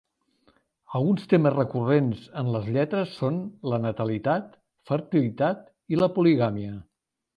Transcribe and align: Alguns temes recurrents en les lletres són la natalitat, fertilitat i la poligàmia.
Alguns 0.99 1.27
temes 1.33 1.53
recurrents 1.55 2.23
en 2.41 2.49
les 2.55 2.69
lletres 2.77 3.13
són 3.19 3.37
la 3.73 3.81
natalitat, 3.85 4.49
fertilitat 4.93 5.63
i 5.97 6.01
la 6.05 6.09
poligàmia. 6.17 6.81